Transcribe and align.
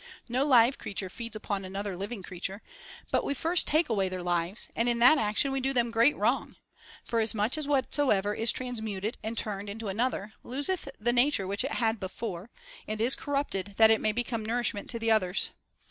No 0.27 0.43
live 0.47 0.79
creature 0.79 1.11
feeds 1.11 1.35
upon 1.35 1.63
another 1.63 1.95
living 1.95 2.23
creature, 2.23 2.63
but 3.11 3.23
we 3.23 3.35
first 3.35 3.67
take 3.67 3.87
away 3.87 4.09
their 4.09 4.23
lives, 4.23 4.67
and 4.75 4.89
in 4.89 4.97
that 4.97 5.19
action 5.19 5.51
we 5.51 5.61
do 5.61 5.73
them 5.73 5.91
great 5.91 6.17
wrong; 6.17 6.55
forasmuch 7.03 7.55
as 7.55 7.67
whatsoever 7.67 8.33
is 8.33 8.51
transmuted 8.51 9.19
and 9.21 9.37
turned 9.37 9.69
into 9.69 9.89
another 9.89 10.33
loseth 10.43 10.89
the 10.99 11.13
nature 11.13 11.45
which 11.45 11.63
it 11.63 11.73
had 11.73 11.99
before, 11.99 12.49
and 12.87 12.99
is 12.99 13.15
corrupted 13.15 13.75
that 13.77 13.91
it 13.91 14.01
may 14.01 14.11
become 14.11 14.43
nourishment 14.43 14.89
to 14.89 14.97
the 14.97 15.11
others. 15.11 15.51